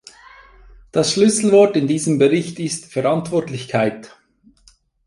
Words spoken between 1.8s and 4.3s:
diesem Bericht ist "Verantwortlichkeit".